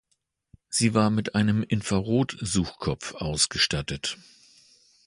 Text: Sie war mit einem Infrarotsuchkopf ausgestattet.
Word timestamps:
Sie 0.67 0.95
war 0.95 1.11
mit 1.11 1.35
einem 1.35 1.61
Infrarotsuchkopf 1.61 3.13
ausgestattet. 3.13 4.17